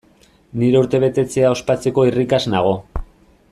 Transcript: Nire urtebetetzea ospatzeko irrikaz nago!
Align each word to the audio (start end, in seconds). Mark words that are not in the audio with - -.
Nire 0.61 0.79
urtebetetzea 0.85 1.51
ospatzeko 1.57 2.07
irrikaz 2.11 2.43
nago! 2.57 2.75